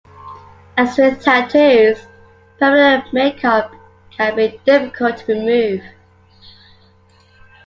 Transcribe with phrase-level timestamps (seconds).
[0.77, 2.07] As with tattoos,
[2.57, 3.71] permanent makeup
[4.09, 5.83] can be difficult to remove.